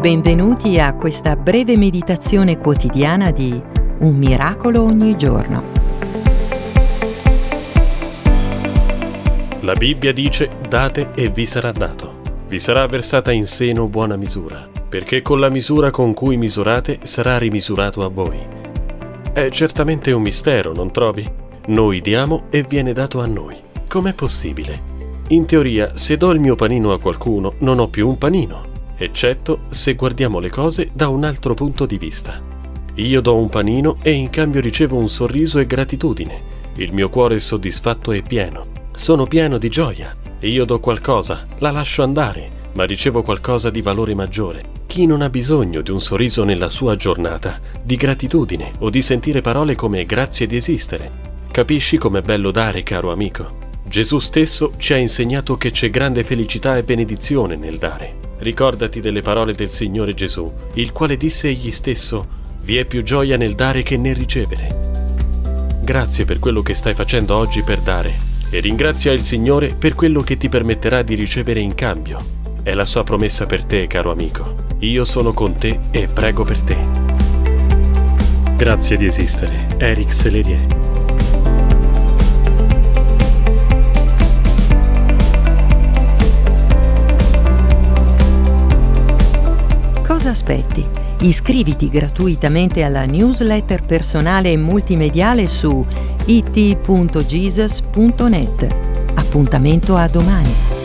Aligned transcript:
Benvenuti 0.00 0.78
a 0.78 0.94
questa 0.94 1.36
breve 1.36 1.76
meditazione 1.76 2.56
quotidiana 2.56 3.30
di 3.32 3.62
Un 3.98 4.16
miracolo 4.16 4.82
ogni 4.82 5.14
giorno. 5.14 5.62
La 9.60 9.74
Bibbia 9.74 10.14
dice 10.14 10.52
date 10.66 11.10
e 11.14 11.28
vi 11.28 11.44
sarà 11.44 11.70
dato. 11.70 12.22
Vi 12.48 12.58
sarà 12.58 12.86
versata 12.86 13.30
in 13.30 13.44
seno 13.44 13.88
buona 13.88 14.16
misura, 14.16 14.66
perché 14.88 15.20
con 15.20 15.38
la 15.38 15.50
misura 15.50 15.90
con 15.90 16.14
cui 16.14 16.38
misurate 16.38 17.00
sarà 17.02 17.36
rimisurato 17.36 18.02
a 18.02 18.08
voi. 18.08 18.38
È 19.34 19.50
certamente 19.50 20.12
un 20.12 20.22
mistero, 20.22 20.72
non 20.72 20.90
trovi? 20.90 21.30
Noi 21.66 22.00
diamo 22.00 22.44
e 22.48 22.62
viene 22.62 22.94
dato 22.94 23.20
a 23.20 23.26
noi. 23.26 23.54
Com'è 23.86 24.14
possibile? 24.14 24.80
In 25.28 25.44
teoria, 25.44 25.94
se 25.94 26.16
do 26.16 26.30
il 26.30 26.40
mio 26.40 26.54
panino 26.54 26.90
a 26.94 26.98
qualcuno, 26.98 27.52
non 27.58 27.78
ho 27.78 27.88
più 27.88 28.08
un 28.08 28.16
panino 28.16 28.69
eccetto 29.02 29.60
se 29.70 29.94
guardiamo 29.94 30.40
le 30.40 30.50
cose 30.50 30.90
da 30.92 31.08
un 31.08 31.24
altro 31.24 31.54
punto 31.54 31.86
di 31.86 31.96
vista. 31.96 32.38
Io 32.96 33.22
do 33.22 33.36
un 33.36 33.48
panino 33.48 33.96
e 34.02 34.10
in 34.10 34.28
cambio 34.28 34.60
ricevo 34.60 34.98
un 34.98 35.08
sorriso 35.08 35.58
e 35.58 35.66
gratitudine. 35.66 36.58
Il 36.76 36.92
mio 36.92 37.08
cuore 37.08 37.38
soddisfatto 37.38 38.12
e 38.12 38.20
pieno. 38.20 38.66
Sono 38.92 39.24
pieno 39.24 39.56
di 39.56 39.70
gioia. 39.70 40.14
Io 40.40 40.66
do 40.66 40.80
qualcosa, 40.80 41.46
la 41.60 41.70
lascio 41.70 42.02
andare, 42.02 42.50
ma 42.74 42.84
ricevo 42.84 43.22
qualcosa 43.22 43.70
di 43.70 43.80
valore 43.80 44.14
maggiore. 44.14 44.64
Chi 44.86 45.06
non 45.06 45.22
ha 45.22 45.30
bisogno 45.30 45.80
di 45.80 45.90
un 45.90 46.00
sorriso 46.00 46.44
nella 46.44 46.68
sua 46.68 46.94
giornata, 46.94 47.58
di 47.82 47.96
gratitudine 47.96 48.72
o 48.80 48.90
di 48.90 49.00
sentire 49.00 49.40
parole 49.40 49.76
come 49.76 50.04
grazie 50.04 50.46
di 50.46 50.56
esistere? 50.56 51.10
Capisci 51.50 51.96
com'è 51.96 52.20
bello 52.20 52.50
dare, 52.50 52.82
caro 52.82 53.12
amico? 53.12 53.68
Gesù 53.88 54.18
stesso 54.18 54.72
ci 54.76 54.92
ha 54.92 54.96
insegnato 54.96 55.56
che 55.56 55.70
c'è 55.70 55.88
grande 55.88 56.22
felicità 56.22 56.76
e 56.76 56.82
benedizione 56.82 57.56
nel 57.56 57.78
dare. 57.78 58.19
Ricordati 58.40 59.00
delle 59.00 59.20
parole 59.20 59.52
del 59.52 59.68
Signore 59.68 60.14
Gesù, 60.14 60.50
il 60.74 60.92
quale 60.92 61.18
disse 61.18 61.48
egli 61.48 61.70
stesso, 61.70 62.26
vi 62.62 62.78
è 62.78 62.86
più 62.86 63.02
gioia 63.02 63.36
nel 63.36 63.54
dare 63.54 63.82
che 63.82 63.98
nel 63.98 64.16
ricevere. 64.16 65.78
Grazie 65.82 66.24
per 66.24 66.38
quello 66.38 66.62
che 66.62 66.72
stai 66.72 66.94
facendo 66.94 67.36
oggi 67.36 67.62
per 67.62 67.80
dare 67.80 68.12
e 68.50 68.60
ringrazia 68.60 69.12
il 69.12 69.20
Signore 69.20 69.74
per 69.78 69.94
quello 69.94 70.22
che 70.22 70.38
ti 70.38 70.48
permetterà 70.48 71.02
di 71.02 71.14
ricevere 71.14 71.60
in 71.60 71.74
cambio. 71.74 72.38
È 72.62 72.72
la 72.72 72.86
sua 72.86 73.04
promessa 73.04 73.44
per 73.44 73.64
te, 73.64 73.86
caro 73.86 74.10
amico. 74.10 74.54
Io 74.78 75.04
sono 75.04 75.34
con 75.34 75.52
te 75.52 75.78
e 75.90 76.08
prego 76.08 76.42
per 76.42 76.60
te. 76.62 76.76
Grazie 78.56 78.96
di 78.96 79.04
esistere, 79.04 79.66
Eric 79.76 80.10
Selerier. 80.10 80.79
Cosa 90.20 90.32
aspetti? 90.32 90.84
Iscriviti 91.20 91.88
gratuitamente 91.88 92.82
alla 92.82 93.06
newsletter 93.06 93.80
personale 93.80 94.52
e 94.52 94.58
multimediale 94.58 95.48
su 95.48 95.82
it.jesus.net. 96.26 97.16
Appuntamento 99.14 99.96
a 99.96 100.06
domani. 100.08 100.79